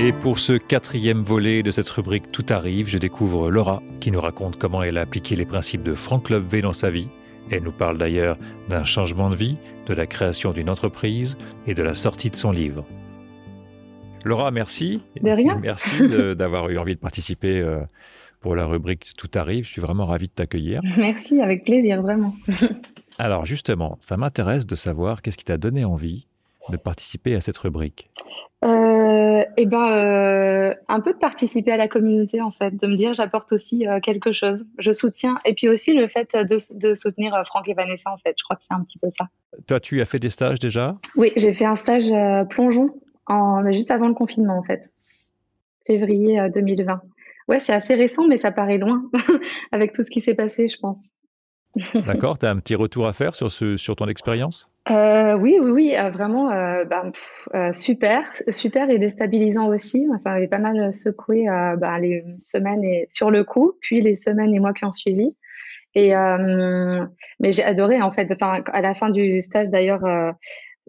Et 0.00 0.12
pour 0.12 0.38
ce 0.38 0.52
quatrième 0.52 1.24
volet 1.24 1.64
de 1.64 1.72
cette 1.72 1.88
rubrique 1.88 2.30
Tout 2.30 2.46
arrive, 2.50 2.86
je 2.86 2.98
découvre 2.98 3.50
Laura 3.50 3.82
qui 3.98 4.12
nous 4.12 4.20
raconte 4.20 4.56
comment 4.56 4.80
elle 4.80 4.96
a 4.96 5.00
appliqué 5.00 5.34
les 5.34 5.44
principes 5.44 5.82
de 5.82 5.92
Franck 5.92 6.30
V 6.30 6.62
dans 6.62 6.72
sa 6.72 6.88
vie. 6.88 7.08
Elle 7.50 7.64
nous 7.64 7.72
parle 7.72 7.98
d'ailleurs 7.98 8.38
d'un 8.68 8.84
changement 8.84 9.28
de 9.28 9.34
vie, 9.34 9.56
de 9.88 9.94
la 9.94 10.06
création 10.06 10.52
d'une 10.52 10.70
entreprise 10.70 11.36
et 11.66 11.74
de 11.74 11.82
la 11.82 11.94
sortie 11.94 12.30
de 12.30 12.36
son 12.36 12.52
livre. 12.52 12.84
Laura, 14.24 14.52
merci. 14.52 15.02
De 15.20 15.30
rien. 15.30 15.58
Merci 15.60 16.06
d'avoir 16.36 16.68
eu 16.68 16.78
envie 16.78 16.94
de 16.94 17.00
participer 17.00 17.58
euh, 17.58 17.80
pour 18.40 18.54
la 18.54 18.66
rubrique 18.66 19.10
Tout 19.18 19.30
arrive. 19.34 19.64
Je 19.64 19.70
suis 19.70 19.82
vraiment 19.82 20.06
ravi 20.06 20.28
de 20.28 20.32
t'accueillir. 20.32 20.80
Merci, 20.96 21.40
avec 21.40 21.64
plaisir, 21.64 22.02
vraiment. 22.02 22.36
Alors 23.18 23.46
justement, 23.46 23.98
ça 24.00 24.16
m'intéresse 24.16 24.64
de 24.64 24.76
savoir 24.76 25.22
qu'est-ce 25.22 25.36
qui 25.36 25.44
t'a 25.44 25.58
donné 25.58 25.84
envie 25.84 26.28
de 26.70 26.76
participer 26.76 27.34
à 27.34 27.40
cette 27.40 27.56
rubrique 27.58 28.10
euh, 28.64 29.44
Eh 29.56 29.66
ben, 29.66 29.90
euh, 29.90 30.74
un 30.88 31.00
peu 31.00 31.12
de 31.12 31.18
participer 31.18 31.72
à 31.72 31.76
la 31.76 31.88
communauté 31.88 32.40
en 32.40 32.50
fait, 32.50 32.70
de 32.70 32.86
me 32.86 32.96
dire 32.96 33.14
j'apporte 33.14 33.52
aussi 33.52 33.86
euh, 33.86 34.00
quelque 34.00 34.32
chose, 34.32 34.66
je 34.78 34.92
soutiens, 34.92 35.38
et 35.44 35.54
puis 35.54 35.68
aussi 35.68 35.92
le 35.92 36.08
fait 36.08 36.36
de, 36.36 36.94
soutenir 36.94 37.40
Franck 37.46 37.68
et 37.68 37.74
Vanessa 37.74 38.10
en 38.12 38.18
fait. 38.18 38.34
Je 38.38 38.44
crois 38.44 38.56
que 38.56 38.62
c'est 38.68 38.74
un 38.74 38.82
petit 38.82 38.98
peu 38.98 39.08
ça. 39.10 39.28
Toi, 39.66 39.80
tu 39.80 40.00
as 40.00 40.04
fait 40.04 40.18
des 40.18 40.30
stages 40.30 40.58
déjà? 40.58 40.96
Oui, 41.16 41.32
j'ai 41.36 41.52
fait 41.52 41.64
un 41.64 41.76
stage 41.76 42.10
plongeon 42.50 42.90
en, 43.26 43.70
juste 43.72 43.90
avant 43.90 44.08
le 44.08 44.14
confinement 44.14 44.58
en 44.58 44.62
fait, 44.62 44.92
février 45.86 46.40
2020. 46.54 47.00
Ouais, 47.48 47.60
c'est 47.60 47.72
assez 47.72 47.94
récent, 47.94 48.26
mais 48.26 48.36
ça 48.36 48.52
paraît 48.52 48.78
loin 48.78 49.02
avec 49.72 49.94
tout 49.94 50.02
ce 50.02 50.10
qui 50.10 50.20
s'est 50.20 50.34
passé, 50.34 50.68
je 50.68 50.78
pense. 50.78 51.10
D'accord, 52.06 52.38
tu 52.38 52.46
as 52.46 52.50
un 52.50 52.58
petit 52.58 52.74
retour 52.74 53.06
à 53.06 53.12
faire 53.12 53.34
sur, 53.34 53.50
ce, 53.50 53.76
sur 53.76 53.96
ton 53.96 54.06
expérience? 54.06 54.68
Euh, 54.90 55.34
oui, 55.34 55.56
oui, 55.60 55.70
oui, 55.70 55.96
euh, 55.96 56.10
vraiment 56.10 56.50
euh, 56.50 56.84
ben, 56.84 57.12
super, 57.72 58.30
super 58.50 58.90
et 58.90 58.98
déstabilisant 58.98 59.68
aussi. 59.68 60.06
Ça 60.18 60.32
avait 60.32 60.48
pas 60.48 60.58
mal 60.58 60.92
secoué 60.94 61.44
ben, 61.46 61.98
les 61.98 62.24
semaines 62.40 62.84
et 62.84 63.06
sur 63.10 63.30
le 63.30 63.44
coup, 63.44 63.72
puis 63.80 64.00
les 64.00 64.16
semaines 64.16 64.54
et 64.54 64.60
mois 64.60 64.72
qui 64.72 64.84
ont 64.84 64.92
suivi. 64.92 65.34
Et 65.94 66.12
mais 67.40 67.52
j'ai 67.52 67.64
adoré 67.64 68.00
en 68.02 68.10
fait. 68.10 68.30
Enfin, 68.32 68.62
à 68.66 68.80
la 68.80 68.94
fin 68.94 69.10
du 69.10 69.42
stage 69.42 69.68
d'ailleurs, 69.68 70.04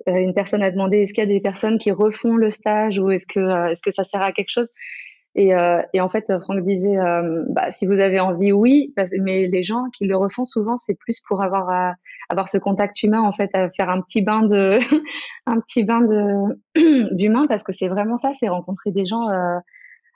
une 0.07 0.33
personne 0.33 0.63
a 0.63 0.71
demandé 0.71 0.99
est-ce 0.99 1.13
qu'il 1.13 1.23
y 1.23 1.27
a 1.27 1.33
des 1.33 1.41
personnes 1.41 1.77
qui 1.77 1.91
refont 1.91 2.35
le 2.35 2.51
stage 2.51 2.99
ou 2.99 3.09
est-ce 3.11 3.25
que 3.25 3.71
est-ce 3.71 3.81
que 3.81 3.91
ça 3.91 4.03
sert 4.03 4.21
à 4.21 4.31
quelque 4.31 4.51
chose? 4.51 4.69
Et, 5.35 5.53
euh, 5.53 5.81
et, 5.93 6.01
en 6.01 6.09
fait, 6.09 6.25
Franck 6.41 6.65
disait, 6.65 6.97
euh, 6.97 7.43
bah, 7.49 7.71
si 7.71 7.85
vous 7.85 7.93
avez 7.93 8.19
envie, 8.19 8.51
oui, 8.51 8.93
mais 9.19 9.47
les 9.47 9.63
gens 9.63 9.85
qui 9.95 10.05
le 10.05 10.17
refont 10.17 10.43
souvent, 10.43 10.75
c'est 10.75 10.95
plus 10.95 11.21
pour 11.21 11.43
avoir 11.43 11.69
euh, 11.69 11.91
avoir 12.29 12.49
ce 12.49 12.57
contact 12.57 13.03
humain, 13.03 13.21
en 13.21 13.31
fait, 13.31 13.49
à 13.53 13.69
faire 13.69 13.89
un 13.89 14.01
petit 14.01 14.21
bain 14.21 14.41
de 14.41 14.79
un 15.47 15.59
petit 15.59 15.83
bain 15.83 16.01
de 16.01 17.13
d'humain, 17.15 17.45
parce 17.47 17.63
que 17.63 17.71
c'est 17.71 17.87
vraiment 17.87 18.17
ça, 18.17 18.31
c'est 18.33 18.49
rencontrer 18.49 18.91
des 18.91 19.05
gens 19.05 19.29
euh, 19.29 19.59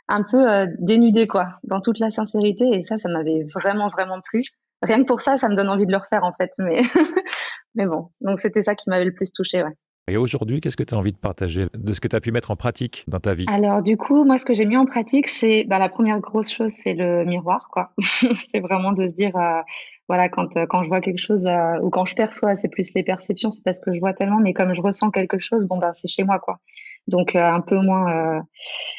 un 0.09 0.23
peu 0.23 0.49
euh, 0.51 0.67
dénudés, 0.79 1.27
quoi, 1.27 1.59
dans 1.63 1.79
toute 1.79 1.99
la 1.99 2.11
sincérité. 2.11 2.65
Et 2.73 2.83
ça, 2.85 2.97
ça 2.97 3.09
m'avait 3.09 3.45
vraiment 3.53 3.89
vraiment 3.89 4.19
plu. 4.21 4.43
Rien 4.81 4.99
que 4.99 5.07
pour 5.07 5.21
ça, 5.21 5.37
ça 5.37 5.47
me 5.47 5.55
donne 5.55 5.69
envie 5.69 5.85
de 5.85 5.91
le 5.91 5.97
refaire, 5.97 6.23
en 6.23 6.33
fait. 6.33 6.51
Mais 6.57 6.81
mais 7.75 7.85
bon, 7.85 8.09
donc 8.21 8.39
c'était 8.41 8.63
ça 8.63 8.75
qui 8.75 8.89
m'avait 8.89 9.05
le 9.05 9.13
plus 9.13 9.31
touché, 9.31 9.63
ouais. 9.63 9.73
Et 10.09 10.17
aujourd'hui, 10.17 10.59
qu'est-ce 10.59 10.75
que 10.75 10.83
tu 10.83 10.93
as 10.93 10.97
envie 10.97 11.13
de 11.13 11.17
partager 11.17 11.67
de 11.73 11.93
ce 11.93 12.01
que 12.01 12.09
tu 12.09 12.15
as 12.17 12.19
pu 12.19 12.33
mettre 12.33 12.51
en 12.51 12.57
pratique 12.57 13.05
dans 13.07 13.21
ta 13.21 13.33
vie? 13.33 13.45
Alors 13.47 13.81
du 13.81 13.95
coup, 13.95 14.25
moi, 14.25 14.37
ce 14.37 14.43
que 14.43 14.53
j'ai 14.53 14.65
mis 14.65 14.75
en 14.75 14.85
pratique, 14.85 15.29
c'est 15.29 15.63
bah, 15.63 15.79
la 15.79 15.87
première 15.87 16.19
grosse 16.19 16.51
chose, 16.51 16.71
c'est 16.71 16.93
le 16.93 17.23
miroir, 17.23 17.69
quoi. 17.71 17.91
c'est 17.99 18.59
vraiment 18.59 18.91
de 18.91 19.07
se 19.07 19.13
dire, 19.13 19.33
euh, 19.37 19.61
voilà, 20.09 20.27
quand 20.27 20.57
euh, 20.57 20.65
quand 20.67 20.83
je 20.83 20.89
vois 20.89 20.99
quelque 20.99 21.21
chose 21.21 21.45
euh, 21.47 21.79
ou 21.81 21.89
quand 21.89 22.03
je 22.03 22.15
perçois, 22.15 22.57
c'est 22.57 22.67
plus 22.67 22.93
les 22.93 23.03
perceptions, 23.03 23.53
c'est 23.53 23.63
parce 23.63 23.79
que 23.79 23.93
je 23.93 23.99
vois 24.01 24.13
tellement, 24.13 24.41
mais 24.41 24.51
comme 24.51 24.73
je 24.73 24.81
ressens 24.81 25.09
quelque 25.09 25.39
chose, 25.39 25.63
bon 25.65 25.77
bah 25.77 25.93
c'est 25.93 26.09
chez 26.09 26.25
moi, 26.25 26.37
quoi. 26.37 26.59
Donc 27.07 27.33
un 27.37 27.61
peu 27.61 27.77
moins, 27.77 28.41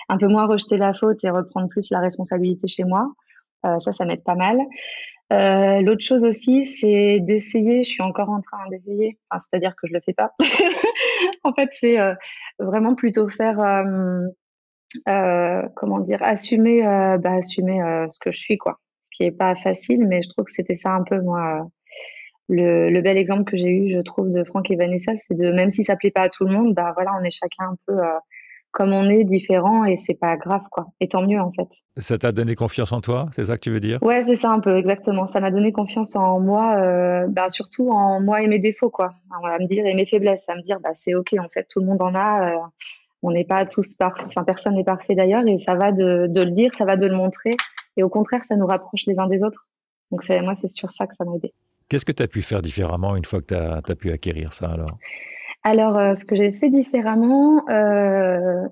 un 0.08 0.18
peu 0.18 0.26
moins 0.28 0.46
rejeter 0.46 0.78
la 0.78 0.94
faute 0.94 1.22
et 1.22 1.30
reprendre 1.30 1.68
plus 1.68 1.90
la 1.90 2.00
responsabilité 2.00 2.66
chez 2.66 2.84
moi. 2.84 3.12
ça, 3.62 3.92
ça 3.92 4.04
m'aide 4.06 4.22
pas 4.24 4.34
mal. 4.34 4.58
Euh, 5.32 5.80
l'autre 5.80 6.04
chose 6.04 6.24
aussi, 6.24 6.64
c'est 6.64 7.18
d'essayer. 7.20 7.82
Je 7.82 7.90
suis 7.90 8.02
encore 8.02 8.30
en 8.30 8.40
train 8.40 8.68
d'essayer. 8.70 9.18
C'est-à-dire 9.32 9.74
que 9.76 9.88
je 9.88 9.94
le 9.94 10.00
fais 10.04 10.12
pas. 10.12 10.32
en 11.44 11.52
fait, 11.52 11.68
c'est 11.72 11.98
euh, 11.98 12.14
vraiment 12.58 12.94
plutôt 12.94 13.28
faire, 13.28 13.60
euh, 13.60 15.62
comment 15.76 16.00
dire, 16.00 16.22
assumer, 16.22 16.82
bah, 16.82 17.34
assumer 17.34 18.06
ce 18.08 18.18
que 18.18 18.32
je 18.32 18.38
suis, 18.38 18.58
quoi. 18.58 18.78
Ce 19.02 19.10
qui 19.16 19.24
est 19.24 19.32
pas 19.32 19.54
facile, 19.56 20.06
mais 20.06 20.22
je 20.22 20.28
trouve 20.28 20.44
que 20.44 20.52
c'était 20.52 20.74
ça 20.74 20.90
un 20.90 21.02
peu 21.02 21.20
moi. 21.20 21.66
Le, 22.46 22.90
le, 22.90 23.00
bel 23.00 23.16
exemple 23.16 23.44
que 23.44 23.56
j'ai 23.56 23.70
eu, 23.70 23.90
je 23.90 24.00
trouve, 24.00 24.30
de 24.30 24.44
Franck 24.44 24.70
et 24.70 24.76
Vanessa, 24.76 25.12
c'est 25.16 25.34
de 25.34 25.50
même 25.50 25.70
si 25.70 25.82
ça 25.82 25.96
plaît 25.96 26.10
pas 26.10 26.22
à 26.22 26.28
tout 26.28 26.44
le 26.44 26.52
monde, 26.52 26.74
bah 26.74 26.92
voilà, 26.94 27.12
on 27.18 27.24
est 27.24 27.30
chacun 27.30 27.70
un 27.70 27.76
peu 27.86 27.94
comme 28.74 28.92
on 28.92 29.08
est 29.08 29.22
différent 29.22 29.84
et 29.84 29.96
c'est 29.96 30.18
pas 30.18 30.36
grave 30.36 30.62
quoi. 30.70 30.88
Et 31.00 31.06
tant 31.06 31.22
mieux 31.22 31.40
en 31.40 31.52
fait. 31.52 31.68
Ça 31.96 32.18
t'a 32.18 32.32
donné 32.32 32.56
confiance 32.56 32.90
en 32.92 33.00
toi, 33.00 33.28
c'est 33.30 33.44
ça 33.44 33.54
que 33.54 33.60
tu 33.60 33.70
veux 33.70 33.78
dire? 33.78 34.02
Ouais, 34.02 34.24
c'est 34.24 34.36
ça 34.36 34.50
un 34.50 34.58
peu 34.58 34.76
exactement. 34.76 35.28
Ça 35.28 35.38
m'a 35.40 35.52
donné 35.52 35.72
confiance 35.72 36.16
en 36.16 36.40
moi, 36.40 36.76
euh, 36.78 37.26
bah, 37.28 37.50
surtout 37.50 37.90
en 37.90 38.20
moi 38.20 38.42
et 38.42 38.48
mes 38.48 38.58
défauts 38.58 38.90
quoi. 38.90 39.14
À 39.30 39.58
me 39.60 39.68
dire 39.68 39.86
et 39.86 39.94
mes 39.94 40.06
faiblesses, 40.06 40.44
à 40.48 40.56
me 40.56 40.62
dire 40.62 40.80
bah 40.80 40.90
c'est 40.96 41.14
ok 41.14 41.34
en 41.38 41.48
fait, 41.48 41.66
tout 41.70 41.80
le 41.80 41.86
monde 41.86 42.02
en 42.02 42.14
a. 42.14 42.50
Euh, 42.50 42.58
on 43.22 43.30
n'est 43.30 43.44
pas 43.44 43.64
tous 43.64 43.94
parfaits, 43.94 44.26
enfin 44.26 44.42
personne 44.42 44.74
n'est 44.74 44.84
parfait 44.84 45.14
d'ailleurs 45.14 45.46
et 45.46 45.58
ça 45.58 45.74
va 45.74 45.92
de, 45.92 46.26
de, 46.28 46.40
le 46.42 46.50
dire, 46.50 46.74
ça 46.74 46.84
va 46.84 46.96
de 46.96 47.06
le 47.06 47.16
montrer 47.16 47.56
et 47.96 48.02
au 48.02 48.10
contraire 48.10 48.44
ça 48.44 48.54
nous 48.56 48.66
rapproche 48.66 49.06
les 49.06 49.18
uns 49.18 49.28
des 49.28 49.42
autres. 49.44 49.68
Donc 50.10 50.28
moi 50.42 50.54
c'est 50.56 50.68
sur 50.68 50.90
ça 50.90 51.06
que 51.06 51.14
ça 51.14 51.24
m'a 51.24 51.36
aidé. 51.36 51.54
Qu'est-ce 51.88 52.04
que 52.04 52.12
tu 52.12 52.22
as 52.22 52.28
pu 52.28 52.42
faire 52.42 52.60
différemment 52.60 53.14
une 53.14 53.24
fois 53.24 53.40
que 53.40 53.46
tu 53.46 53.54
as, 53.54 53.76
as 53.76 53.94
pu 53.94 54.10
acquérir 54.10 54.52
ça 54.52 54.66
alors? 54.66 54.98
Alors, 55.64 55.96
euh, 55.98 56.14
ce 56.14 56.26
que 56.26 56.36
j'ai 56.36 56.52
fait 56.52 56.68
différemment, 56.68 57.64
euh, 57.70 58.68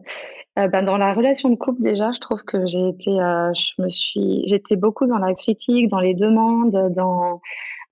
euh, 0.59 0.69
ben, 0.69 0.83
dans 0.83 0.99
la 0.99 1.15
relation 1.15 1.49
de 1.49 1.57
couple 1.57 1.83
déjà, 1.83 2.13
je 2.13 2.21
trouve 2.21 2.43
que 2.45 2.67
j'ai 2.67 2.89
été, 2.91 3.11
je 3.11 3.83
me 3.83 3.89
suis, 3.89 4.43
j'étais 4.47 4.77
beaucoup 4.77 5.07
dans 5.07 5.19
la 5.19 5.35
critique, 5.35 5.89
dans 5.89 6.01
les 6.01 6.15
demandes, 6.15 6.93
dans 6.95 7.41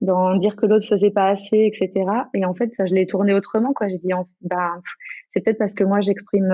dans 0.01 0.37
dire 0.37 0.57
que 0.57 0.67
l'autre 0.67 0.87
faisait 0.87 1.11
pas 1.11 1.29
assez, 1.29 1.59
etc. 1.59 1.91
Et 2.35 2.45
en 2.45 2.55
fait, 2.55 2.75
ça, 2.75 2.87
je 2.87 2.95
l'ai 2.95 3.07
tourné 3.07 3.35
autrement, 3.35 3.73
quoi. 3.73 3.89
J'ai 3.89 3.99
dit, 3.99 4.13
ben, 4.41 4.83
c'est 5.29 5.45
peut-être 5.45 5.59
parce 5.59 5.75
que 5.75 5.85
moi, 5.85 6.01
j'exprime, 6.01 6.49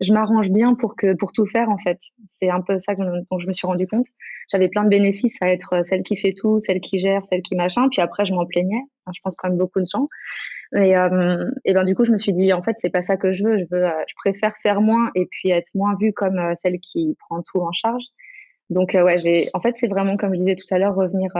je 0.00 0.12
m'arrange 0.12 0.48
bien 0.48 0.74
pour 0.74 0.96
que 0.96 1.14
pour 1.14 1.32
tout 1.32 1.46
faire, 1.46 1.68
en 1.68 1.78
fait. 1.78 1.98
C'est 2.28 2.48
un 2.48 2.62
peu 2.62 2.78
ça 2.78 2.94
dont 2.94 3.38
je 3.38 3.46
me 3.46 3.52
suis 3.52 3.66
rendu 3.66 3.86
compte. 3.86 4.06
J'avais 4.50 4.68
plein 4.68 4.84
de 4.84 4.88
bénéfices 4.88 5.36
à 5.42 5.50
être 5.50 5.84
celle 5.84 6.02
qui 6.02 6.16
fait 6.16 6.32
tout, 6.32 6.60
celle 6.60 6.80
qui 6.80 6.98
gère, 6.98 7.24
celle 7.26 7.42
qui 7.42 7.56
machin. 7.56 7.88
Puis 7.90 8.00
après, 8.00 8.24
je 8.24 8.32
m'en 8.32 8.46
plaignais. 8.46 8.82
je 9.14 9.20
pense 9.22 9.36
quand 9.36 9.48
même 9.48 9.58
beaucoup 9.58 9.80
de 9.80 9.86
gens. 9.86 10.08
Et, 10.74 10.96
euh, 10.96 11.50
et 11.64 11.72
ben 11.72 11.84
du 11.84 11.94
coup, 11.94 12.04
je 12.04 12.12
me 12.12 12.18
suis 12.18 12.32
dit 12.32 12.52
en 12.52 12.62
fait, 12.62 12.76
c'est 12.78 12.90
pas 12.90 13.02
ça 13.02 13.16
que 13.16 13.32
je 13.32 13.42
veux. 13.44 13.58
Je 13.58 13.64
veux, 13.70 13.84
euh, 13.84 14.04
je 14.06 14.14
préfère 14.16 14.54
faire 14.58 14.80
moins 14.80 15.10
et 15.14 15.26
puis 15.26 15.50
être 15.50 15.70
moins 15.74 15.96
vue 15.98 16.12
comme 16.12 16.38
euh, 16.38 16.52
celle 16.56 16.78
qui 16.80 17.16
prend 17.20 17.42
tout 17.42 17.60
en 17.60 17.72
charge. 17.72 18.04
Donc 18.70 18.94
euh, 18.94 19.02
ouais, 19.02 19.18
j'ai, 19.20 19.46
en 19.54 19.60
fait, 19.60 19.76
c'est 19.78 19.88
vraiment 19.88 20.16
comme 20.16 20.34
je 20.34 20.38
disais 20.38 20.56
tout 20.56 20.74
à 20.74 20.78
l'heure, 20.78 20.94
revenir 20.94 21.30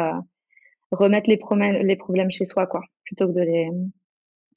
remettre 0.91 1.29
les 1.31 1.37
problèmes, 1.37 1.87
les 1.87 1.97
problèmes 1.97 2.31
chez 2.31 2.47
soi, 2.47 2.67
quoi, 2.67 2.83
plutôt 3.05 3.29
que 3.29 3.33
de 3.33 3.43
les 3.43 3.69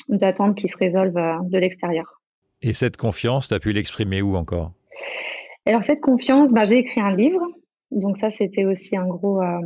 d'attendre 0.09 0.55
qu'ils 0.55 0.69
se 0.69 0.77
résolvent 0.77 1.13
de 1.43 1.57
l'extérieur. 1.57 2.21
Et 2.61 2.73
cette 2.73 2.97
confiance, 2.97 3.47
tu 3.47 3.53
as 3.53 3.59
pu 3.59 3.71
l'exprimer 3.71 4.21
où 4.21 4.35
encore? 4.35 4.71
Alors 5.65 5.83
cette 5.83 6.01
confiance, 6.01 6.53
bah, 6.53 6.65
j'ai 6.65 6.77
écrit 6.77 7.01
un 7.01 7.15
livre 7.15 7.47
donc 7.91 8.17
ça, 8.17 8.31
c'était 8.31 8.65
aussi 8.65 8.95
un 8.95 9.05
gros, 9.05 9.41
euh, 9.41 9.59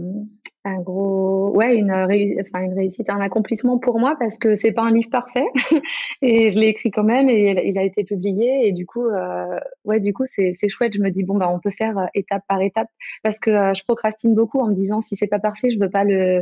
un 0.66 0.81
gros, 0.81 1.52
ouais, 1.56 1.78
une, 1.78 1.92
enfin 1.92 2.64
une 2.64 2.74
réussite, 2.74 3.09
un 3.09 3.22
accomplissement 3.22 3.78
pour 3.78 4.00
moi 4.00 4.16
parce 4.20 4.38
que 4.40 4.56
c'est 4.56 4.72
pas 4.72 4.84
un 4.84 4.92
livre 4.92 5.09
parfait 5.09 5.46
et 6.22 6.50
je 6.50 6.59
l'ai 6.59 6.68
écrit 6.68 6.92
quand 6.92 7.03
même 7.03 7.30
et 7.30 7.68
il 7.68 7.78
a 7.78 7.84
été 7.84 8.03
publié 8.03 8.68
et 8.68 8.72
du 8.72 8.86
coup, 8.86 9.06
euh, 9.06 9.59
ouais, 9.86 10.00
du 10.00 10.14
coup 10.14 10.26
c'est 10.26 10.53
c'est 10.56 10.68
chouette. 10.70 10.94
Je 10.96 11.02
me 11.02 11.12
dis 11.12 11.24
bon 11.24 11.38
bah 11.38 11.50
on 11.52 11.59
peut 11.59 11.72
faire 11.72 11.98
euh, 11.98 12.06
étape 12.14 12.44
par 12.48 12.62
étape 12.62 12.90
parce 13.24 13.40
que 13.40 13.52
je 13.74 13.84
procrastine 13.84 14.36
beaucoup 14.36 14.59
en 14.59 14.68
me 14.68 14.76
disant 14.76 15.02
si 15.02 15.16
c'est 15.16 15.28
pas 15.28 15.40
parfait, 15.40 15.70
je 15.70 15.80
veux 15.80 15.90
pas 15.90 16.03
le, 16.03 16.42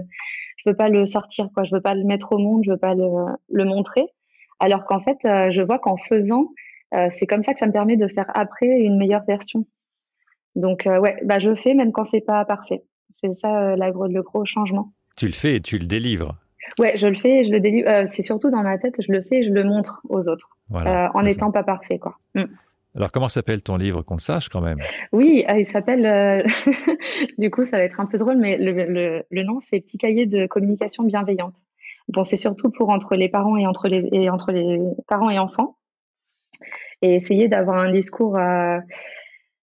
je 0.58 0.70
veux 0.70 0.76
pas 0.76 0.90
le 0.90 1.06
sortir 1.06 1.50
quoi, 1.54 1.64
je 1.64 1.76
veux 1.76 1.82
pas 1.82 1.96
le 1.96 2.04
mettre 2.04 2.34
au 2.34 2.38
monde, 2.38 2.64
je 2.66 2.72
veux 2.72 2.78
pas 2.78 2.96
le, 2.96 3.08
le 3.50 3.66
montrer. 3.66 4.06
Alors 4.60 4.86
qu'en 4.86 5.02
fait, 5.02 5.18
je 5.24 5.62
vois 5.62 5.80
qu'en 5.80 5.98
faisant, 5.98 6.48
c'est 7.12 7.26
comme 7.26 7.42
ça 7.42 7.54
que 7.54 7.60
ça 7.60 7.68
me 7.68 7.72
permet 7.74 7.98
de 7.98 8.08
faire 8.08 8.32
après 8.34 8.68
une 8.68 8.98
meilleure 8.98 9.26
version. 9.26 9.66
Donc 10.56 10.86
euh, 10.88 11.00
ouais, 11.00 11.20
bah 11.24 11.40
je 11.40 11.56
fais 11.56 11.74
même 11.74 11.92
quand 11.92 12.06
c'est 12.06 12.22
pas 12.22 12.46
parfait. 12.46 12.84
C'est 13.24 13.36
ça 13.36 13.72
euh, 13.72 13.76
la, 13.78 13.90
le 13.90 14.22
gros 14.22 14.46
changement. 14.46 14.92
Tu 15.18 15.28
le 15.28 15.32
fais 15.32 15.56
et 15.56 15.62
tu 15.62 15.78
le 15.78 15.86
délivres. 15.86 16.36
Ouais, 16.78 16.98
je 16.98 17.08
le 17.08 17.16
fais 17.16 17.40
et 17.40 17.44
je 17.44 17.52
le 17.52 17.60
délivre. 17.60 17.88
Euh, 17.88 18.06
c'est 18.10 18.22
surtout 18.22 18.50
dans 18.50 18.64
ma 18.64 18.78
tête, 18.78 19.02
je 19.02 19.12
le 19.12 19.22
fais 19.22 19.38
et 19.40 19.44
je 19.44 19.52
le 19.52 19.64
montre 19.64 20.02
aux 20.10 20.28
autres, 20.28 20.58
en 20.72 21.22
n'étant 21.22 21.52
pas 21.52 21.64
parfait, 21.64 22.00
quoi. 22.00 22.18
Mm. 22.36 22.44
Alors, 22.96 23.12
comment 23.12 23.30
s'appelle 23.30 23.64
ton 23.64 23.78
livre 23.78 24.04
qu'on 24.04 24.16
le 24.16 24.20
sache 24.20 24.50
quand 24.50 24.62
même? 24.62 24.78
Oui, 25.12 25.44
il 25.50 25.66
s'appelle. 25.66 26.46
du 27.40 27.50
coup, 27.50 27.66
ça 27.66 27.78
va 27.78 27.84
être 27.84 28.00
un 28.00 28.06
peu 28.06 28.20
drôle, 28.20 28.38
mais 28.38 28.58
le, 28.58 29.24
le, 29.30 29.44
nom, 29.44 29.60
c'est 29.62 29.80
Petit 29.80 29.98
cahier 29.98 30.28
de 30.28 30.46
communication 30.46 31.04
bienveillante. 31.04 31.56
Bon, 32.10 32.24
c'est 32.24 32.38
surtout 32.38 32.70
pour 32.70 32.90
entre 32.90 33.16
les 33.16 33.30
parents 33.30 33.58
et 33.58 33.66
entre 33.66 33.88
les 33.88 34.08
et 34.12 34.30
entre 34.30 34.52
les 34.52 34.80
parents 35.08 35.32
et 35.32 35.40
enfants, 35.40 35.78
et 37.02 37.16
essayer 37.16 37.48
d'avoir 37.48 37.78
un 37.78 37.92
discours. 37.92 38.38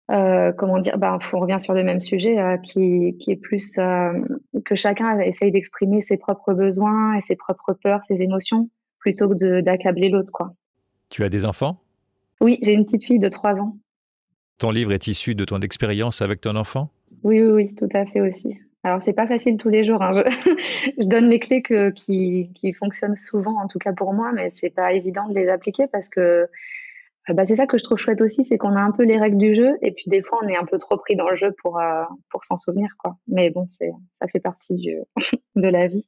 Euh, 0.10 0.52
comment 0.52 0.80
dire, 0.80 0.98
bah, 0.98 1.20
on 1.34 1.40
revient 1.40 1.60
sur 1.60 1.74
le 1.74 1.84
même 1.84 2.00
sujet 2.00 2.40
euh, 2.40 2.58
qui, 2.58 3.16
qui, 3.20 3.32
est 3.32 3.36
plus 3.36 3.78
euh, 3.78 4.14
que 4.66 4.74
chacun 4.74 5.20
essaye 5.20 5.52
d'exprimer 5.52 6.02
ses 6.02 6.18
propres 6.18 6.54
besoins 6.54 7.16
et 7.16 7.22
ses 7.22 7.36
propres 7.36 7.74
peurs, 7.74 8.02
ses 8.08 8.22
émotions, 8.22 8.70
plutôt 8.98 9.30
que 9.30 9.62
d'accabler 9.62 10.10
l'autre. 10.10 10.32
quoi. 10.32 10.54
Tu 11.10 11.24
as 11.24 11.30
des 11.30 11.46
enfants? 11.46 11.80
Oui, 12.42 12.58
j'ai 12.64 12.74
une 12.74 12.86
petite 12.86 13.06
fille 13.06 13.20
de 13.20 13.30
3 13.30 13.62
ans. 13.62 13.78
Ton 14.58 14.72
livre 14.72 14.94
est 14.94 15.08
issu 15.08 15.36
de 15.36 15.46
ton 15.46 15.60
expérience 15.60 16.22
avec 16.22 16.42
ton 16.42 16.56
enfant? 16.56 16.90
Oui, 17.24 17.42
oui, 17.44 17.52
oui, 17.52 17.76
tout 17.76 17.90
à 17.94 18.06
fait 18.06 18.22
aussi. 18.22 18.58
Alors, 18.84 19.04
c'est 19.04 19.14
pas 19.14 19.28
facile 19.28 19.58
tous 19.58 19.70
les 19.70 19.84
jours. 19.84 20.02
Hein. 20.02 20.14
Je, 20.98 21.08
donne 21.08 21.30
les 21.30 21.40
clés 21.40 21.62
que, 21.62 21.92
qui, 21.92 22.52
qui, 22.56 22.74
fonctionnent 22.74 23.18
souvent, 23.18 23.62
en 23.62 23.68
tout 23.68 23.80
cas 23.80 23.94
pour 23.94 24.14
moi, 24.14 24.32
mais 24.34 24.52
c'est 24.56 24.70
pas 24.70 24.94
évident 24.94 25.28
de 25.28 25.36
les 25.36 25.50
appliquer 25.50 25.86
parce 25.88 26.10
que 26.10 26.48
bah, 27.34 27.46
c'est 27.46 27.56
ça 27.56 27.68
que 27.68 27.78
je 27.78 27.84
trouve 27.84 27.98
chouette 27.98 28.22
aussi, 28.22 28.46
c'est 28.46 28.58
qu'on 28.58 28.76
a 28.76 28.82
un 28.82 28.92
peu 28.92 29.04
les 29.04 29.18
règles 29.18 29.38
du 29.38 29.56
jeu 29.56 29.78
et 29.82 29.92
puis 29.92 30.06
des 30.08 30.22
fois 30.22 30.40
on 30.44 30.48
est 30.48 30.58
un 30.58 30.66
peu 30.66 30.78
trop 30.78 30.98
pris 30.98 31.16
dans 31.16 31.30
le 31.30 31.36
jeu 31.36 31.54
pour, 31.62 31.80
euh, 31.80 32.04
pour 32.30 32.44
s'en 32.44 32.58
souvenir. 32.58 32.96
quoi. 32.98 33.16
Mais 33.28 33.50
bon, 33.50 33.66
c'est 33.68 33.92
ça 34.22 34.28
fait 34.28 34.40
partie 34.40 34.76
du, 34.76 34.98
de 35.56 35.68
la 35.68 35.88
vie. 35.88 36.08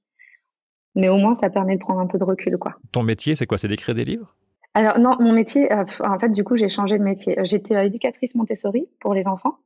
Mais 0.95 1.09
au 1.09 1.17
moins, 1.17 1.35
ça 1.35 1.49
permet 1.49 1.75
de 1.75 1.79
prendre 1.79 1.99
un 1.99 2.07
peu 2.07 2.17
de 2.17 2.23
recul. 2.23 2.57
quoi. 2.57 2.75
Ton 2.91 3.03
métier, 3.03 3.35
c'est 3.35 3.45
quoi? 3.45 3.57
C'est 3.57 3.67
d'écrire 3.67 3.95
des 3.95 4.05
livres? 4.05 4.35
Alors 4.73 4.99
non, 4.99 5.17
mon 5.19 5.33
métier, 5.33 5.71
euh, 5.71 5.83
en 6.01 6.19
fait, 6.19 6.29
du 6.29 6.43
coup, 6.43 6.55
j'ai 6.55 6.69
changé 6.69 6.97
de 6.97 7.03
métier. 7.03 7.37
J'étais 7.43 7.75
euh, 7.75 7.83
éducatrice 7.83 8.35
Montessori 8.35 8.87
pour 8.99 9.13
les 9.13 9.27
enfants. 9.27 9.57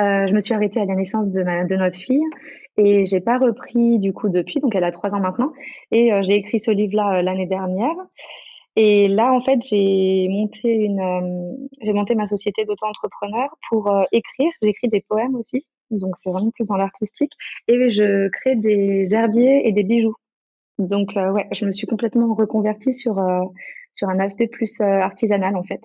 Euh, 0.00 0.26
je 0.26 0.34
me 0.34 0.40
suis 0.40 0.52
arrêtée 0.54 0.80
à 0.80 0.84
la 0.84 0.96
naissance 0.96 1.30
de, 1.30 1.42
ma, 1.42 1.64
de 1.64 1.76
notre 1.76 1.96
fille 1.96 2.24
et 2.76 3.06
j'ai 3.06 3.20
pas 3.20 3.38
repris 3.38 4.00
du 4.00 4.12
coup 4.12 4.28
depuis. 4.28 4.60
Donc 4.60 4.74
elle 4.74 4.82
a 4.82 4.90
trois 4.90 5.10
ans 5.10 5.20
maintenant 5.20 5.52
et 5.92 6.10
j'ai 6.22 6.34
écrit 6.34 6.58
ce 6.58 6.72
livre-là 6.72 7.22
l'année 7.22 7.46
dernière. 7.46 7.94
Et 8.76 9.08
là, 9.08 9.32
en 9.32 9.40
fait, 9.40 9.60
j'ai 9.62 10.26
monté 10.28 10.68
une, 10.68 11.68
j'ai 11.80 11.92
monté 11.92 12.14
ma 12.14 12.26
société 12.26 12.64
d'auto-entrepreneur 12.64 13.48
pour 13.68 13.88
écrire. 14.10 14.50
J'écris 14.62 14.88
des 14.88 15.00
poèmes 15.00 15.36
aussi, 15.36 15.64
donc 15.90 16.16
c'est 16.16 16.30
vraiment 16.30 16.50
plus 16.50 16.66
dans 16.66 16.76
l'artistique. 16.76 17.32
Et 17.68 17.90
je 17.90 18.28
crée 18.28 18.56
des 18.56 19.14
herbiers 19.14 19.68
et 19.68 19.72
des 19.72 19.84
bijoux. 19.84 20.16
Donc 20.78 21.12
ouais, 21.14 21.46
je 21.52 21.64
me 21.64 21.72
suis 21.72 21.86
complètement 21.86 22.34
reconvertie 22.34 22.94
sur 22.94 23.20
sur 23.94 24.08
un 24.08 24.18
aspect 24.18 24.48
plus 24.48 24.80
euh, 24.80 24.84
artisanal 24.84 25.56
en 25.56 25.62
fait. 25.62 25.80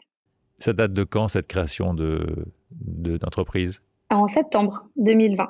Ça 0.58 0.74
date 0.74 0.92
de 0.92 1.04
quand 1.04 1.30
cette 1.30 1.48
création 1.48 1.94
de 1.94 2.48
d'entreprise? 2.72 3.82
En 4.10 4.28
septembre 4.28 4.90
2020. 4.98 5.48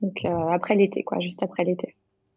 Donc 0.00 0.18
euh, 0.24 0.48
après 0.48 0.76
l'été, 0.76 1.02
quoi, 1.02 1.18
juste 1.18 1.42
après 1.42 1.64
l'été. 1.64 1.96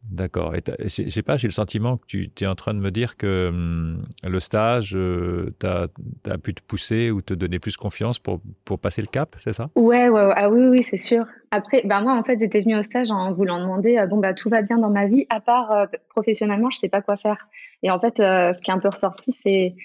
D'accord. 0.09 0.53
Je 0.79 1.09
sais 1.09 1.21
pas, 1.21 1.37
j'ai 1.37 1.47
le 1.47 1.53
sentiment 1.53 1.97
que 1.97 2.03
tu 2.07 2.29
es 2.41 2.45
en 2.45 2.55
train 2.55 2.73
de 2.73 2.79
me 2.79 2.91
dire 2.91 3.17
que 3.17 3.47
hum, 3.49 4.05
le 4.23 4.39
stage 4.39 4.93
euh, 4.95 5.55
as 5.63 6.37
pu 6.37 6.53
te 6.53 6.61
pousser 6.61 7.09
ou 7.09 7.21
te 7.21 7.33
donner 7.33 7.59
plus 7.59 7.77
confiance 7.77 8.19
pour, 8.19 8.41
pour 8.65 8.79
passer 8.79 9.01
le 9.01 9.07
cap, 9.07 9.35
c'est 9.37 9.53
ça? 9.53 9.69
Ouais, 9.75 10.09
ouais, 10.09 10.33
ah 10.35 10.49
oui, 10.49 10.67
oui, 10.67 10.83
c'est 10.83 10.97
sûr. 10.97 11.25
Après, 11.51 11.83
bah 11.85 12.01
moi, 12.01 12.15
en 12.17 12.23
fait, 12.23 12.37
j'étais 12.39 12.61
venue 12.61 12.77
au 12.77 12.83
stage 12.83 13.11
en 13.11 13.31
voulant 13.33 13.59
demander, 13.59 14.03
bon, 14.09 14.17
bah 14.17 14.33
tout 14.33 14.49
va 14.49 14.61
bien 14.61 14.77
dans 14.77 14.89
ma 14.89 15.07
vie, 15.07 15.25
à 15.29 15.39
part 15.39 15.87
professionnellement, 16.09 16.69
je 16.69 16.79
sais 16.79 16.89
pas 16.89 17.01
quoi 17.01 17.17
faire. 17.17 17.47
Et 17.83 17.91
en 17.91 17.99
fait, 17.99 18.19
euh, 18.19 18.53
ce 18.53 18.61
qui 18.61 18.71
est 18.71 18.73
un 18.73 18.79
peu 18.79 18.89
ressorti, 18.89 19.31
c'est 19.31 19.75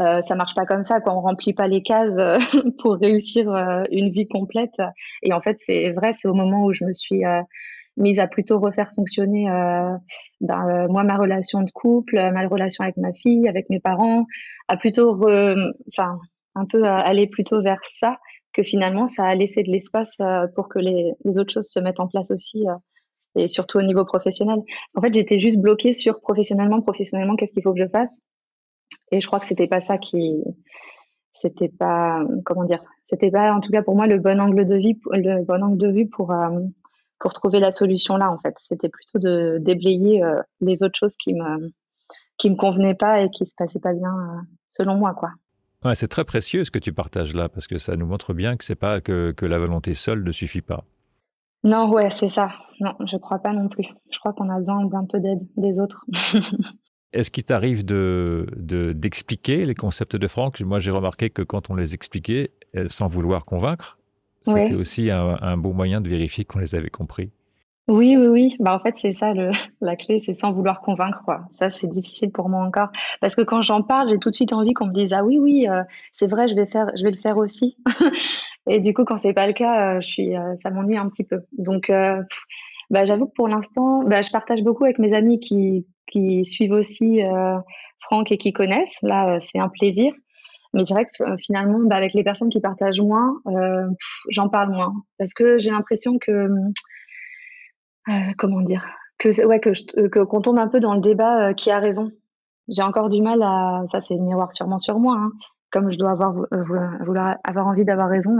euh, 0.00 0.22
ça 0.22 0.36
marche 0.36 0.54
pas 0.54 0.66
comme 0.66 0.82
ça, 0.82 1.00
quoi. 1.00 1.14
On 1.14 1.20
remplit 1.20 1.54
pas 1.54 1.66
les 1.66 1.82
cases 1.82 2.16
euh, 2.18 2.38
pour 2.78 2.96
réussir 2.96 3.52
euh, 3.52 3.82
une 3.90 4.10
vie 4.10 4.28
complète. 4.28 4.76
Et 5.22 5.32
en 5.32 5.40
fait, 5.40 5.56
c'est 5.58 5.90
vrai, 5.90 6.12
c'est 6.12 6.28
au 6.28 6.34
moment 6.34 6.64
où 6.64 6.72
je 6.72 6.84
me 6.84 6.94
suis 6.94 7.22
mise 7.98 8.20
à 8.20 8.26
plutôt 8.26 8.58
refaire 8.58 8.92
fonctionner 8.94 9.44
ben, 10.40 10.86
moi 10.88 11.04
ma 11.04 11.16
relation 11.16 11.62
de 11.62 11.70
couple, 11.70 12.16
ma 12.32 12.46
relation 12.48 12.84
avec 12.84 12.96
ma 12.96 13.12
fille, 13.12 13.48
avec 13.48 13.68
mes 13.70 13.80
parents, 13.80 14.24
à 14.68 14.76
plutôt, 14.76 15.20
enfin, 15.88 16.18
un 16.54 16.64
peu 16.64 16.84
aller 16.84 17.26
plutôt 17.26 17.62
vers 17.62 17.82
ça 17.82 18.18
que 18.52 18.62
finalement 18.62 19.06
ça 19.06 19.24
a 19.24 19.34
laissé 19.34 19.62
de 19.62 19.70
l'espace 19.70 20.16
pour 20.54 20.68
que 20.68 20.78
les, 20.78 21.12
autres 21.38 21.52
choses 21.52 21.68
se 21.68 21.80
mettent 21.80 22.00
en 22.00 22.08
place 22.08 22.30
aussi 22.30 22.64
et 23.36 23.48
surtout 23.48 23.78
au 23.78 23.82
niveau 23.82 24.04
professionnel. 24.04 24.60
En 24.94 25.00
fait, 25.00 25.14
j'étais 25.14 25.38
juste 25.38 25.58
bloquée 25.58 25.92
sur 25.92 26.20
professionnellement, 26.20 26.80
professionnellement, 26.80 27.36
qu'est-ce 27.36 27.52
qu'il 27.52 27.62
faut 27.62 27.72
que 27.72 27.80
je 27.82 27.88
fasse 27.88 28.20
Et 29.12 29.20
je 29.20 29.26
crois 29.26 29.40
que 29.40 29.46
c'était 29.46 29.68
pas 29.68 29.80
ça 29.80 29.98
qui, 29.98 30.42
c'était 31.32 31.68
pas, 31.68 32.24
comment 32.44 32.64
dire, 32.64 32.82
c'était 33.04 33.30
pas, 33.30 33.52
en 33.52 33.60
tout 33.60 33.70
cas 33.70 33.82
pour 33.82 33.94
moi, 33.94 34.06
le 34.06 34.18
bon 34.18 34.40
angle 34.40 34.66
de 34.66 34.76
vue, 34.76 34.98
le 35.12 35.44
bon 35.44 35.62
angle 35.62 35.78
de 35.78 35.92
vue 35.92 36.08
pour 36.08 36.32
euh, 36.32 36.60
pour 37.20 37.32
trouver 37.32 37.60
la 37.60 37.70
solution 37.70 38.16
là. 38.16 38.30
En 38.30 38.38
fait, 38.38 38.54
c'était 38.58 38.88
plutôt 38.88 39.18
de 39.18 39.58
déblayer 39.60 40.22
euh, 40.22 40.40
les 40.60 40.82
autres 40.82 40.98
choses 40.98 41.16
qui 41.16 41.34
me 41.34 41.70
qui 42.38 42.50
me 42.50 42.56
convenaient 42.56 42.94
pas 42.94 43.20
et 43.20 43.30
qui 43.30 43.46
se 43.46 43.54
passaient 43.56 43.80
pas 43.80 43.92
bien 43.92 44.14
euh, 44.14 44.40
selon 44.68 44.94
moi, 44.94 45.14
quoi. 45.14 45.30
Ouais, 45.84 45.94
c'est 45.94 46.08
très 46.08 46.24
précieux 46.24 46.64
ce 46.64 46.70
que 46.70 46.78
tu 46.78 46.92
partages 46.92 47.34
là 47.34 47.48
parce 47.48 47.66
que 47.66 47.78
ça 47.78 47.96
nous 47.96 48.06
montre 48.06 48.34
bien 48.34 48.56
que 48.56 48.64
c'est 48.64 48.74
pas 48.74 49.00
que, 49.00 49.32
que 49.32 49.46
la 49.46 49.58
volonté 49.58 49.94
seule 49.94 50.22
ne 50.22 50.32
suffit 50.32 50.60
pas. 50.60 50.84
Non, 51.64 51.90
ouais, 51.90 52.10
c'est 52.10 52.28
ça. 52.28 52.50
Non, 52.80 52.94
je 53.04 53.16
crois 53.16 53.40
pas 53.40 53.52
non 53.52 53.68
plus. 53.68 53.86
Je 54.10 54.18
crois 54.18 54.32
qu'on 54.32 54.48
a 54.48 54.58
besoin 54.58 54.84
d'un 54.86 55.04
peu 55.04 55.20
d'aide 55.20 55.40
des 55.56 55.80
autres. 55.80 56.04
Est-ce 57.12 57.30
qu'il 57.30 57.44
t'arrive 57.44 57.84
de, 57.84 58.46
d'expliquer 58.94 59.64
les 59.64 59.74
concepts 59.74 60.14
de 60.14 60.26
Franck? 60.26 60.60
Moi, 60.60 60.78
j'ai 60.78 60.90
remarqué 60.90 61.30
que 61.30 61.42
quand 61.42 61.70
on 61.70 61.74
les 61.74 61.94
expliquait, 61.94 62.52
sans 62.88 63.06
vouloir 63.06 63.44
convaincre, 63.46 63.96
c'était 64.42 64.74
aussi 64.74 65.10
un, 65.10 65.56
bon 65.56 65.74
moyen 65.74 66.00
de 66.00 66.08
vérifier 66.08 66.44
qu'on 66.44 66.58
les 66.58 66.74
avait 66.74 66.90
compris. 66.90 67.30
Oui, 67.88 68.16
oui, 68.18 68.26
oui. 68.26 68.56
Bah, 68.60 68.76
en 68.76 68.80
fait, 68.80 68.96
c'est 68.98 69.12
ça 69.12 69.32
le, 69.32 69.50
la 69.80 69.96
clé, 69.96 70.20
c'est 70.20 70.34
sans 70.34 70.52
vouloir 70.52 70.82
convaincre, 70.82 71.22
quoi. 71.24 71.48
Ça, 71.58 71.70
c'est 71.70 71.86
difficile 71.86 72.30
pour 72.30 72.50
moi 72.50 72.62
encore. 72.62 72.90
Parce 73.20 73.34
que 73.34 73.40
quand 73.40 73.62
j'en 73.62 73.82
parle, 73.82 74.10
j'ai 74.10 74.18
tout 74.18 74.28
de 74.28 74.34
suite 74.34 74.52
envie 74.52 74.74
qu'on 74.74 74.86
me 74.86 74.92
dise, 74.92 75.12
ah 75.14 75.24
oui, 75.24 75.38
oui, 75.38 75.66
euh, 75.68 75.82
c'est 76.12 76.26
vrai, 76.26 76.48
je 76.48 76.54
vais 76.54 76.66
faire, 76.66 76.90
je 76.96 77.02
vais 77.02 77.10
le 77.10 77.16
faire 77.16 77.38
aussi. 77.38 77.78
Et 78.68 78.80
du 78.80 78.92
coup, 78.92 79.04
quand 79.04 79.16
c'est 79.16 79.32
pas 79.32 79.46
le 79.46 79.54
cas, 79.54 79.96
euh, 79.96 80.00
je 80.02 80.06
suis, 80.06 80.36
euh, 80.36 80.54
ça 80.62 80.68
m'ennuie 80.70 80.98
un 80.98 81.08
petit 81.08 81.24
peu. 81.24 81.40
Donc, 81.56 81.90
bah, 82.90 83.06
j'avoue 83.06 83.26
que 83.26 83.34
pour 83.34 83.48
l'instant, 83.48 84.02
bah, 84.04 84.20
je 84.20 84.30
partage 84.30 84.62
beaucoup 84.62 84.84
avec 84.84 84.98
mes 84.98 85.14
amis 85.14 85.40
qui, 85.40 85.86
qui 86.06 86.44
suivent 86.44 86.72
aussi 86.72 87.20
Franck 88.00 88.32
et 88.32 88.36
qui 88.36 88.52
connaissent. 88.52 88.98
Là, 89.02 89.40
c'est 89.40 89.58
un 89.58 89.70
plaisir. 89.70 90.12
Mais 90.74 90.84
c'est 90.86 90.94
vrai 90.94 91.06
que 91.06 91.36
finalement, 91.38 91.78
bah, 91.80 91.96
avec 91.96 92.12
les 92.12 92.22
personnes 92.22 92.50
qui 92.50 92.60
partagent 92.60 93.00
moins, 93.00 93.40
j'en 94.30 94.48
parle 94.48 94.70
moins. 94.70 94.94
Parce 95.18 95.34
que 95.34 95.58
j'ai 95.58 95.70
l'impression 95.70 96.18
que, 96.18 96.48
comment 98.36 98.60
dire, 98.60 98.86
que 99.18 99.46
ouais, 99.46 99.60
que 99.60 100.24
qu'on 100.24 100.40
tombe 100.40 100.58
un 100.58 100.68
peu 100.68 100.80
dans 100.80 100.94
le 100.94 101.00
débat 101.00 101.54
qui 101.54 101.70
a 101.70 101.78
raison. 101.78 102.10
J'ai 102.68 102.82
encore 102.82 103.08
du 103.08 103.22
mal 103.22 103.42
à, 103.42 103.82
ça 103.86 104.00
c'est 104.00 104.14
le 104.14 104.20
miroir 104.20 104.52
sûrement 104.52 104.78
sur 104.78 104.98
moi, 104.98 105.16
hein, 105.18 105.32
comme 105.70 105.90
je 105.90 105.96
dois 105.96 106.10
avoir 106.10 106.34
vouloir 107.00 107.36
avoir 107.44 107.66
envie 107.66 107.84
d'avoir 107.84 108.10
raison, 108.10 108.36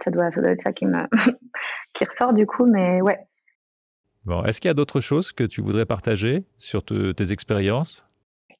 ça 0.00 0.10
doit 0.10 0.30
ça 0.30 0.40
doit 0.40 0.50
être 0.50 0.62
ça 0.62 0.72
qui 0.72 0.86
me 0.86 1.02
qui 1.94 2.04
ressort 2.04 2.32
du 2.32 2.46
coup, 2.46 2.64
mais 2.64 3.02
ouais. 3.02 3.18
Bon, 4.24 4.42
est-ce 4.44 4.60
qu'il 4.60 4.68
y 4.68 4.70
a 4.70 4.74
d'autres 4.74 5.00
choses 5.00 5.32
que 5.32 5.44
tu 5.44 5.60
voudrais 5.62 5.86
partager 5.86 6.44
sur 6.58 6.82
tes 6.82 7.32
expériences? 7.32 8.07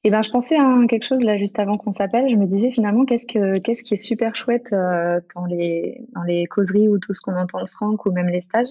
Eh 0.05 0.11
ben, 0.11 0.21
je 0.21 0.29
pensais 0.29 0.55
à 0.55 0.77
quelque 0.87 1.03
chose 1.03 1.23
là 1.23 1.37
juste 1.37 1.59
avant 1.59 1.73
qu'on 1.73 1.91
s'appelle. 1.91 2.29
Je 2.29 2.35
me 2.35 2.45
disais 2.45 2.71
finalement 2.71 3.03
qu'est-ce 3.03 3.25
que 3.25 3.59
qu'est-ce 3.59 3.83
qui 3.83 3.95
est 3.95 3.97
super 3.97 4.33
chouette 4.33 4.71
euh, 4.71 5.19
dans 5.35 5.45
les 5.45 6.01
dans 6.13 6.23
les 6.23 6.45
causeries 6.45 6.87
ou 6.87 6.99
tout 6.99 7.11
ce 7.13 7.19
qu'on 7.19 7.35
entend 7.35 7.61
de 7.61 7.69
Franck 7.69 8.05
ou 8.05 8.11
même 8.11 8.29
les 8.29 8.39
stages. 8.39 8.69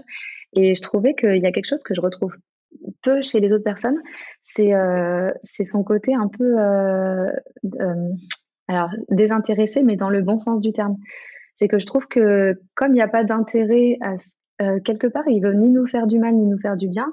Et 0.54 0.75
je 0.75 0.80
trouvais 0.80 1.14
qu'il 1.14 1.37
y 1.37 1.47
a 1.47 1.52
quelque 1.52 1.68
chose 1.68 1.82
que 1.82 1.94
je 1.94 2.00
retrouve 2.00 2.35
peu 3.02 3.20
chez 3.20 3.40
les 3.40 3.52
autres 3.52 3.64
personnes. 3.64 4.00
C'est 4.40 4.73
euh, 4.75 5.30
c'est 5.44 5.64
son 5.64 5.85
côté 5.85 6.14
un 6.14 6.28
peu 6.28 6.58
euh, 6.58 7.30
euh 7.80 8.12
alors 8.68 8.90
désintéressé, 9.11 9.82
mais 9.82 9.97
dans 9.97 10.11
le 10.11 10.23
bon 10.23 10.38
sens 10.38 10.61
du 10.61 10.73
terme. 10.73 10.97
C'est 11.56 11.68
que 11.68 11.78
je 11.78 11.87
trouve 11.87 12.06
que 12.06 12.58
comme 12.75 12.92
il 12.92 12.94
n'y 12.94 13.02
a 13.02 13.08
pas 13.08 13.25
d'intérêt 13.25 13.99
à 14.00 14.14
quelque 14.80 15.06
part, 15.06 15.28
il 15.28 15.42
veut 15.42 15.54
ni 15.54 15.70
nous 15.70 15.87
faire 15.87 16.06
du 16.06 16.18
mal 16.18 16.35
ni 16.35 16.47
nous 16.47 16.58
faire 16.58 16.76
du 16.76 16.88
bien. 16.88 17.12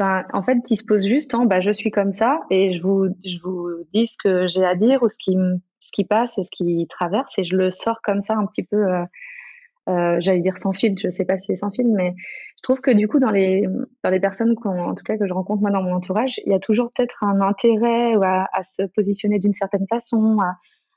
En 0.00 0.42
fait, 0.42 0.58
il 0.70 0.76
se 0.76 0.84
pose 0.84 1.06
juste 1.06 1.34
en 1.34 1.44
bah 1.44 1.60
je 1.60 1.70
suis 1.70 1.90
comme 1.90 2.12
ça 2.12 2.40
et 2.50 2.72
je 2.72 2.82
vous 2.82 3.08
je 3.24 3.38
vous 3.42 3.68
dis 3.92 4.06
ce 4.06 4.16
que 4.22 4.46
j'ai 4.46 4.64
à 4.64 4.74
dire 4.74 5.02
ou 5.02 5.08
ce 5.08 5.18
qui 5.18 5.36
ce 5.78 5.90
qui 5.92 6.04
passe 6.04 6.38
et 6.38 6.44
ce 6.44 6.50
qui 6.50 6.86
traverse 6.88 7.38
et 7.38 7.44
je 7.44 7.56
le 7.56 7.70
sors 7.70 8.00
comme 8.02 8.20
ça 8.20 8.34
un 8.34 8.46
petit 8.46 8.62
peu. 8.62 8.76
Euh, 8.76 9.04
euh, 9.88 10.16
j'allais 10.20 10.40
dire 10.40 10.58
sans 10.58 10.72
fil, 10.72 10.94
je 10.98 11.10
sais 11.10 11.24
pas 11.24 11.38
si 11.38 11.46
c'est 11.46 11.56
sans 11.56 11.70
fil, 11.70 11.88
mais 11.88 12.14
je 12.56 12.62
trouve 12.62 12.80
que 12.80 12.90
du 12.90 13.08
coup 13.08 13.18
dans 13.18 13.30
les 13.30 13.66
dans 14.04 14.10
les 14.10 14.20
personnes 14.20 14.54
en 14.64 14.94
tout 14.94 15.04
cas 15.04 15.16
que 15.16 15.26
je 15.26 15.32
rencontre 15.32 15.62
moi 15.62 15.70
dans 15.70 15.82
mon 15.82 15.94
entourage, 15.94 16.38
il 16.46 16.52
y 16.52 16.54
a 16.54 16.60
toujours 16.60 16.92
peut-être 16.94 17.24
un 17.24 17.40
intérêt 17.40 18.14
à, 18.22 18.48
à, 18.52 18.62
se 18.64 18.82
positionner 18.94 19.38
d'une 19.38 19.54
certaine 19.54 19.86
façon, 19.88 20.38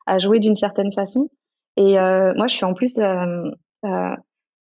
à, 0.06 0.20
jouer 0.20 0.40
d'une 0.40 0.56
certaine 0.56 0.94
façon. 0.94 1.30
Et 1.78 1.98
euh, 2.00 2.34
moi, 2.36 2.48
je 2.48 2.56
suis 2.56 2.66
en 2.66 2.74
plus 2.74 3.00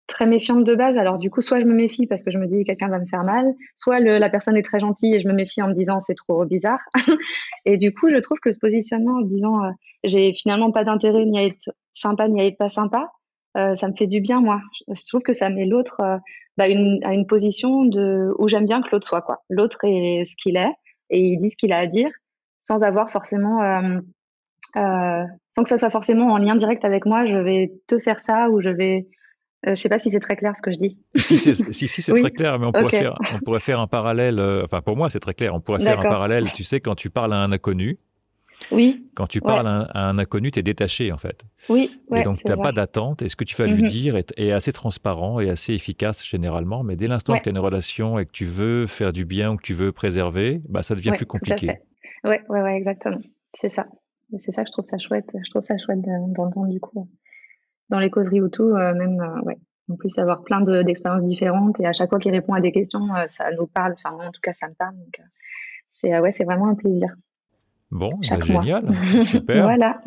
très 0.06 0.26
méfiante 0.26 0.64
de 0.64 0.75
base. 0.75 0.97
Alors 0.97 1.18
du 1.18 1.30
coup, 1.30 1.40
soit 1.40 1.61
je 1.61 1.64
me 1.64 1.75
méfie 1.75 2.06
parce 2.06 2.23
que 2.23 2.30
je 2.30 2.38
me 2.38 2.47
dis 2.47 2.64
quelqu'un 2.64 2.88
va 2.88 2.99
me 2.99 3.06
faire 3.06 3.25
mal, 3.25 3.52
soit 3.76 4.00
la 4.00 4.30
personne 4.30 4.56
est 4.56 4.62
très 4.62 4.80
gentille 4.80 5.14
et 5.14 5.21
je 5.21 5.28
me 5.28 5.32
méfie 5.32 5.62
en 5.62 5.68
me 5.68 5.75
disant 5.75 6.00
c'est 6.00 6.14
trop 6.14 6.44
bizarre. 6.44 6.80
et 7.64 7.76
du 7.76 7.94
coup, 7.94 8.11
je 8.11 8.18
trouve 8.18 8.38
que 8.38 8.52
ce 8.52 8.59
positionnement 8.59 9.18
en 9.18 9.23
se 9.23 9.26
disant 9.26 9.64
euh, 9.64 9.71
j'ai 10.04 10.32
finalement 10.35 10.71
pas 10.71 10.85
d'intérêt 10.85 11.25
ni 11.25 11.38
à 11.38 11.44
être 11.44 11.71
sympa 11.92 12.28
ni 12.28 12.40
à 12.40 12.47
être 12.47 12.59
pas 12.59 12.68
sympa, 12.68 13.11
euh, 13.56 13.76
ça 13.76 13.88
me 13.88 13.94
fait 13.94 14.06
du 14.06 14.21
bien 14.21 14.40
moi. 14.40 14.61
Je 14.88 15.02
trouve 15.06 15.23
que 15.23 15.32
ça 15.32 15.50
met 15.50 15.66
l'autre 15.66 16.00
euh, 16.00 16.18
bah, 16.56 16.64
à 16.64 16.68
une 17.14 17.26
position 17.26 17.82
où 18.38 18.49
j'aime 18.49 18.66
bien 18.66 18.82
que 18.82 18.88
l'autre 18.92 19.06
soit 19.06 19.23
quoi. 19.23 19.42
L'autre 19.49 19.78
est 19.85 20.25
ce 20.26 20.37
qu'il 20.37 20.56
est 20.56 20.73
et 21.11 21.21
il 21.21 21.38
dit 21.38 21.50
ce 21.50 21.56
qu'il 21.56 21.73
a 21.73 21.78
à 21.78 21.87
dire 21.87 22.11
sans 22.61 22.82
avoir 22.82 23.11
forcément 23.11 23.61
sans 24.75 25.62
que 25.62 25.68
ça 25.68 25.78
soit 25.78 25.90
forcément 25.90 26.32
en 26.32 26.38
lien 26.38 26.56
direct 26.56 26.85
avec 26.85 27.06
moi, 27.06 27.26
je 27.26 27.37
vais 27.37 27.73
te 27.87 27.99
faire 27.99 28.21
ça 28.21 28.50
ou 28.50 28.61
je 28.61 28.71
vais. 28.71 29.06
Euh, 29.66 29.76
je 29.76 29.81
sais 29.81 29.88
pas 29.88 29.99
si 29.99 30.11
c'est 30.11 30.21
très 30.21 30.37
clair 30.37 30.57
ce 30.57 30.62
que 30.62 30.73
je 30.73 30.78
dis. 30.78 30.99
Si, 31.16 31.38
si, 31.38 31.54
si 31.54 32.02
c'est 32.02 32.12
très 32.21 32.31
clair, 32.33 32.59
mais 32.59 32.66
on 32.66 32.73
pourrait, 32.73 32.90
faire, 32.90 33.16
on 33.35 33.38
pourrait 33.45 33.61
faire 33.61 33.78
un 33.78 33.87
parallèle. 33.87 34.38
Euh, 34.40 34.64
enfin, 34.64 34.83
pour 34.83 34.97
moi, 34.97 35.09
c'est 35.09 35.21
très 35.21 35.35
clair. 35.35 35.54
On 35.54 35.61
pourrait 35.61 35.81
faire 35.81 36.00
un 36.00 36.02
parallèle. 36.02 36.50
Tu 36.50 36.64
sais, 36.64 36.81
quand 36.81 36.97
tu 36.97 37.11
parles 37.11 37.33
à 37.33 37.37
un 37.37 37.52
inconnu, 37.52 37.99
Oui. 38.73 39.07
Quand 39.14 39.28
tu 39.28 39.40
parles 39.40 39.66
à, 39.69 40.09
un, 40.09 40.19
inconnu, 40.19 40.50
tu 40.50 40.59
es 40.59 40.62
détaché 40.62 41.12
en 41.12 41.19
fait. 41.19 41.45
Oui. 41.69 41.90
et 42.14 42.23
donc 42.23 42.38
tu 42.38 42.49
n'as 42.49 42.57
pas 42.57 42.73
d'attente 42.73 43.23
et 43.23 43.28
ce 43.28 43.37
que 43.37 43.45
tu 43.45 43.57
vas 43.57 43.66
lui 43.66 43.83
mhm. 43.83 43.88
dire 43.88 44.16
est, 44.16 44.52
assez 44.52 44.73
transparent 44.73 45.40
et 45.40 45.49
assez 45.49 45.75
efficace 45.75 46.25
généralement. 46.25 46.83
Mais 46.83 46.97
dès 46.97 47.07
l'instant 47.07 47.37
que 47.37 47.42
tu 47.42 47.49
as 47.49 47.52
une 47.52 47.59
relation 47.59 48.19
et 48.19 48.26
que 48.26 48.33
tu 48.33 48.45
veux 48.45 48.87
faire 48.87 49.12
du 49.12 49.25
bien 49.25 49.52
ou 49.52 49.57
que 49.57 49.62
tu 49.62 49.75
veux 49.75 49.92
préserver, 49.92 50.61
bah, 50.69 50.83
ça 50.83 50.95
devient 50.95 51.12
plus 51.16 51.26
compliqué. 51.26 51.78
Oui, 52.25 52.37
ouais, 52.49 52.62
ouais, 52.62 52.76
exactement. 52.76 53.19
C'est 53.52 53.69
ça. 53.69 53.87
C'est 54.38 54.52
ça 54.52 54.62
que 54.62 54.69
je 54.69 54.73
trouve 54.73 54.87
ça 54.87 54.99
chouette. 54.99 55.28
Je 55.35 55.50
trouve 55.50 55.62
ça 55.62 55.76
chouette 55.76 56.00
d'entendre 56.00 56.69
du 56.69 56.81
coup 56.81 57.09
dans 57.88 57.98
les 57.98 58.10
causeries 58.10 58.40
ou 58.40 58.48
tout, 58.48 58.70
euh, 58.70 58.94
même 58.94 59.20
euh, 59.20 59.40
ouais. 59.42 59.58
En 59.90 59.96
plus, 59.96 60.16
avoir 60.16 60.44
plein 60.44 60.60
d'expériences 60.60 61.24
différentes 61.26 61.78
et 61.80 61.86
à 61.86 61.92
chaque 61.92 62.08
fois 62.08 62.18
qu'il 62.18 62.30
répond 62.30 62.54
à 62.54 62.60
des 62.60 62.72
questions, 62.72 63.14
euh, 63.14 63.26
ça 63.28 63.50
nous 63.50 63.66
parle. 63.66 63.94
Enfin, 63.94 64.14
moi, 64.14 64.26
en 64.26 64.30
tout 64.30 64.40
cas, 64.40 64.52
ça 64.52 64.68
me 64.68 64.74
parle. 64.74 64.96
Donc, 64.96 65.20
c'est 65.90 66.18
ouais, 66.18 66.32
c'est 66.32 66.44
vraiment 66.44 66.68
un 66.68 66.74
plaisir. 66.74 67.14
Bon, 67.92 68.08
bah, 68.30 68.40
génial, 68.42 68.96
super. 69.26 69.64
voilà. 69.64 70.00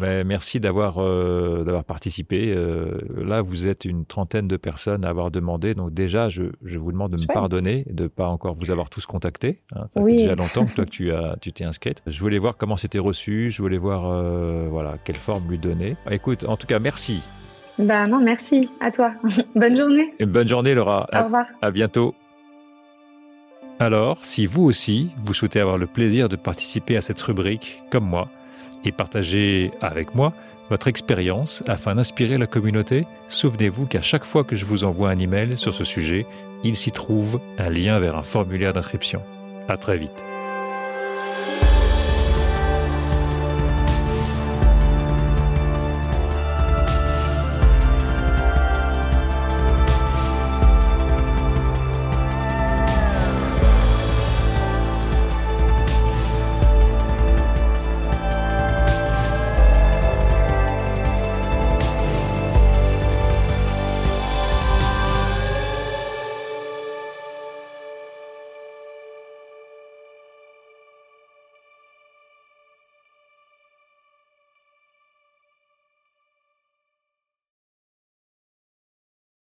Mais 0.00 0.24
merci 0.24 0.58
d'avoir 0.58 0.98
euh, 0.98 1.62
d'avoir 1.62 1.84
participé. 1.84 2.52
Euh, 2.52 2.98
là, 3.16 3.42
vous 3.42 3.68
êtes 3.68 3.84
une 3.84 4.04
trentaine 4.04 4.48
de 4.48 4.56
personnes 4.56 5.04
à 5.04 5.08
avoir 5.10 5.30
demandé. 5.30 5.74
Donc 5.74 5.94
déjà, 5.94 6.28
je, 6.28 6.42
je 6.64 6.78
vous 6.80 6.90
demande 6.90 7.12
de 7.12 7.22
me 7.22 7.32
pardonner 7.32 7.84
de 7.88 8.02
ne 8.02 8.08
pas 8.08 8.26
encore 8.26 8.54
vous 8.54 8.72
avoir 8.72 8.90
tous 8.90 9.06
contactés. 9.06 9.60
Hein. 9.76 9.86
Ça 9.90 10.04
fait 10.04 10.16
déjà 10.16 10.34
longtemps 10.34 10.64
que 10.66 10.74
toi 10.74 10.84
que 10.84 10.90
tu 10.90 11.12
as 11.12 11.36
tu 11.40 11.52
t'es 11.52 11.64
inscrite. 11.64 12.02
Je 12.08 12.18
voulais 12.18 12.38
voir 12.38 12.56
comment 12.56 12.76
c'était 12.76 12.98
reçu. 12.98 13.52
Je 13.52 13.62
voulais 13.62 13.78
voir 13.78 14.10
euh, 14.10 14.66
voilà 14.68 14.96
quelle 15.04 15.14
forme 15.14 15.48
lui 15.48 15.58
donner. 15.58 15.96
Écoute, 16.10 16.44
en 16.48 16.56
tout 16.56 16.66
cas, 16.66 16.80
merci. 16.80 17.22
Bah 17.78 18.08
non, 18.08 18.18
merci 18.20 18.68
à 18.80 18.90
toi. 18.90 19.12
bonne 19.54 19.76
journée. 19.76 20.12
Une 20.18 20.30
bonne 20.30 20.48
journée, 20.48 20.74
Laura. 20.74 21.06
Au 21.14 21.22
revoir. 21.22 21.46
À 21.62 21.70
bientôt. 21.70 22.16
Alors, 23.78 24.24
si 24.24 24.46
vous 24.46 24.64
aussi, 24.64 25.10
vous 25.22 25.34
souhaitez 25.34 25.60
avoir 25.60 25.76
le 25.76 25.86
plaisir 25.86 26.28
de 26.28 26.36
participer 26.36 26.96
à 26.96 27.02
cette 27.02 27.20
rubrique, 27.20 27.82
comme 27.90 28.06
moi, 28.06 28.28
et 28.84 28.92
partager 28.92 29.70
avec 29.82 30.14
moi 30.14 30.32
votre 30.70 30.88
expérience 30.88 31.62
afin 31.68 31.94
d'inspirer 31.94 32.38
la 32.38 32.46
communauté, 32.46 33.06
souvenez-vous 33.28 33.86
qu'à 33.86 34.02
chaque 34.02 34.24
fois 34.24 34.44
que 34.44 34.56
je 34.56 34.64
vous 34.64 34.84
envoie 34.84 35.10
un 35.10 35.18
email 35.18 35.58
sur 35.58 35.74
ce 35.74 35.84
sujet, 35.84 36.26
il 36.64 36.76
s'y 36.76 36.90
trouve 36.90 37.40
un 37.58 37.68
lien 37.68 37.98
vers 38.00 38.16
un 38.16 38.22
formulaire 38.22 38.72
d'inscription. 38.72 39.22
À 39.68 39.76
très 39.76 39.98
vite. 39.98 40.35